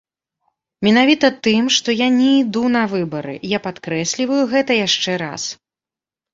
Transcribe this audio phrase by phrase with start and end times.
[0.87, 5.41] Менавіта тым, што я не іду на выбары, я падкрэсліваю гэта яшчэ раз.